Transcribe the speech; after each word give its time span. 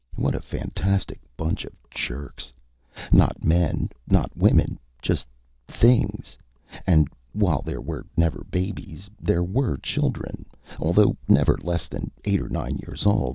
What 0.15 0.33
a 0.33 0.41
fantastic 0.41 1.21
bunch 1.37 1.63
of 1.63 1.73
jerks! 1.91 2.51
Not 3.11 3.43
men, 3.43 3.91
not 4.09 4.35
women, 4.35 4.79
just 4.99 5.27
things. 5.67 6.39
And 6.87 7.07
while 7.33 7.61
there 7.61 7.79
were 7.81 8.07
never 8.17 8.43
babies, 8.49 9.11
there 9.21 9.43
were 9.43 9.77
children, 9.77 10.47
although 10.79 11.17
never 11.27 11.55
less 11.61 11.87
than 11.87 12.09
eight 12.25 12.41
or 12.41 12.49
nine 12.49 12.79
years 12.81 13.05
old. 13.05 13.29